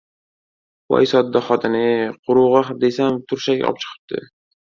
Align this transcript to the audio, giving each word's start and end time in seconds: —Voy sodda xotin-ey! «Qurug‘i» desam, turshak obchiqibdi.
—Voy 0.93 1.09
sodda 1.11 1.41
xotin-ey! 1.49 2.01
«Qurug‘i» 2.31 2.77
desam, 2.85 3.23
turshak 3.33 3.63
obchiqibdi. 3.73 4.25